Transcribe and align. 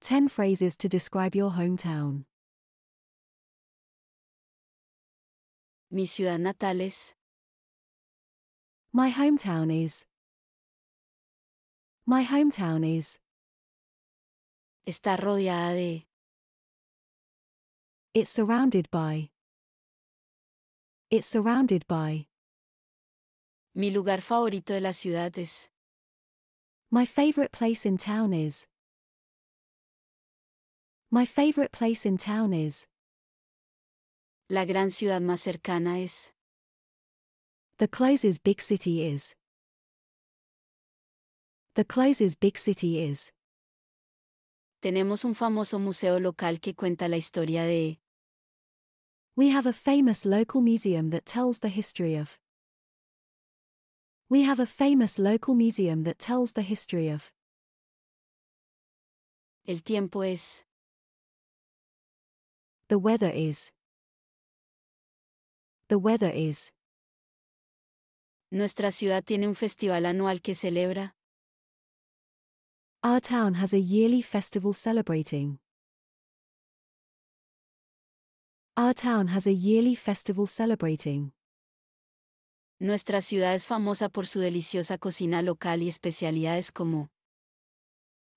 10 0.00 0.28
phrases 0.28 0.76
to 0.76 0.88
describe 0.88 1.34
your 1.34 1.52
hometown. 1.52 2.24
Mi 5.90 6.06
ciudad 6.06 6.38
natal 6.38 6.80
es. 6.82 7.14
My 8.92 9.10
hometown 9.10 9.72
is. 9.72 10.04
My 12.06 12.24
hometown 12.24 12.84
is. 12.84 13.18
Está 14.86 15.16
rodeada 15.16 15.74
de. 15.74 16.06
It's 18.14 18.30
surrounded 18.30 18.88
by. 18.90 19.30
It's 21.10 21.26
surrounded 21.26 21.86
by. 21.86 22.26
Mi 23.74 23.90
lugar 23.90 24.20
favorito 24.20 24.74
de 24.74 24.80
la 24.80 24.92
ciudad 24.92 25.36
es. 25.38 25.68
My 26.90 27.04
favorite 27.04 27.52
place 27.52 27.84
in 27.84 27.98
town 27.98 28.32
is. 28.32 28.66
My 31.10 31.24
favorite 31.24 31.72
place 31.72 32.04
in 32.04 32.18
town 32.18 32.52
is. 32.52 32.86
La 34.50 34.66
gran 34.66 34.90
ciudad 34.90 35.22
más 35.22 35.40
cercana 35.40 36.02
es. 36.02 36.32
The 37.78 37.88
closest 37.88 38.42
big 38.42 38.60
city 38.60 39.06
is. 39.06 39.34
The 41.76 41.84
closest 41.84 42.40
big 42.40 42.58
city 42.58 42.98
is. 43.02 43.32
Tenemos 44.82 45.24
un 45.24 45.34
famoso 45.34 45.78
museo 45.78 46.18
local 46.18 46.60
que 46.60 46.74
cuenta 46.74 47.08
la 47.08 47.16
historia 47.16 47.64
de. 47.64 47.98
We 49.34 49.48
have 49.48 49.66
a 49.66 49.72
famous 49.72 50.26
local 50.26 50.60
museum 50.60 51.08
that 51.08 51.24
tells 51.24 51.60
the 51.60 51.70
history 51.70 52.16
of. 52.16 52.38
We 54.28 54.42
have 54.42 54.60
a 54.60 54.66
famous 54.66 55.18
local 55.18 55.54
museum 55.54 56.04
that 56.04 56.18
tells 56.18 56.52
the 56.52 56.60
history 56.60 57.08
of. 57.08 57.32
El 59.66 59.78
tiempo 59.80 60.20
es. 60.20 60.64
The 62.88 62.98
weather 62.98 63.28
is. 63.28 63.70
The 65.90 65.98
weather 65.98 66.30
is. 66.34 66.72
Nuestra 68.50 68.90
ciudad 68.90 69.22
tiene 69.22 69.46
un 69.46 69.54
festival 69.54 70.06
anual 70.06 70.40
que 70.40 70.54
celebra. 70.54 71.14
Our 73.02 73.20
town 73.20 73.56
has 73.56 73.74
a 73.74 73.78
yearly 73.78 74.22
festival 74.22 74.72
celebrating. 74.72 75.58
Our 78.74 78.94
town 78.94 79.28
has 79.28 79.46
a 79.46 79.52
yearly 79.52 79.94
festival 79.94 80.46
celebrating. 80.46 81.32
Nuestra 82.80 83.20
ciudad 83.20 83.52
es 83.52 83.66
famosa 83.66 84.08
por 84.08 84.26
su 84.26 84.40
deliciosa 84.40 84.96
cocina 84.96 85.42
local 85.42 85.82
y 85.82 85.88
especialidades 85.88 86.72
como. 86.72 87.10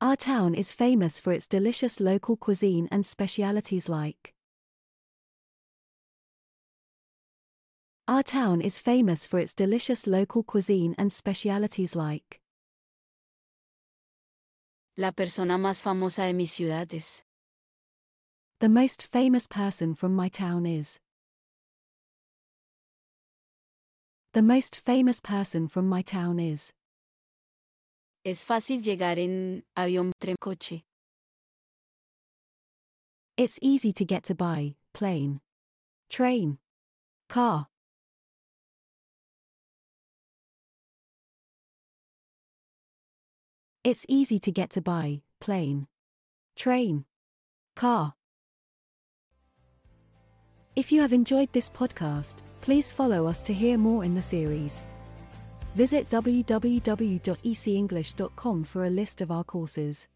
Our 0.00 0.16
town 0.16 0.54
is 0.54 0.72
famous 0.72 1.18
for 1.20 1.32
its 1.32 1.48
delicious 1.48 1.98
local 1.98 2.36
cuisine 2.36 2.86
and 2.92 3.04
specialities 3.04 3.88
like. 3.88 4.35
Our 8.08 8.22
town 8.22 8.60
is 8.60 8.78
famous 8.78 9.26
for 9.26 9.40
its 9.40 9.52
delicious 9.52 10.06
local 10.06 10.44
cuisine 10.44 10.94
and 10.96 11.12
specialities 11.12 11.96
like. 11.96 12.40
La 14.96 15.10
persona 15.10 15.58
más 15.58 15.82
famosa 15.82 16.22
de 16.26 16.32
mi 16.32 16.44
ciudad 16.46 16.94
es. 16.94 17.24
The 18.60 18.68
most 18.68 19.02
famous 19.02 19.48
person 19.48 19.96
from 19.96 20.14
my 20.14 20.28
town 20.28 20.66
is. 20.66 21.00
The 24.34 24.42
most 24.42 24.76
famous 24.76 25.20
person 25.20 25.66
from 25.66 25.88
my 25.88 26.02
town 26.02 26.38
is. 26.38 26.70
Es 28.24 28.44
fácil 28.44 28.82
llegar 28.82 29.18
en 29.18 29.64
avión, 29.76 30.12
tren, 30.20 30.36
coche. 30.40 30.84
It's 33.36 33.58
easy 33.60 33.92
to 33.94 34.04
get 34.04 34.22
to 34.24 34.34
by 34.36 34.76
plane, 34.94 35.40
train, 36.08 36.58
car. 37.28 37.66
It's 43.86 44.04
easy 44.08 44.38
to 44.40 44.50
get 44.50 44.70
to 44.70 44.82
by 44.82 45.22
plane, 45.38 45.86
train, 46.56 47.04
car. 47.76 48.14
If 50.74 50.90
you 50.90 51.00
have 51.02 51.12
enjoyed 51.12 51.52
this 51.52 51.70
podcast, 51.70 52.38
please 52.62 52.90
follow 52.90 53.28
us 53.28 53.42
to 53.42 53.54
hear 53.54 53.78
more 53.78 54.04
in 54.04 54.16
the 54.16 54.22
series. 54.22 54.82
Visit 55.76 56.08
www.ecenglish.com 56.08 58.64
for 58.64 58.86
a 58.86 58.90
list 58.90 59.20
of 59.20 59.30
our 59.30 59.44
courses. 59.44 60.08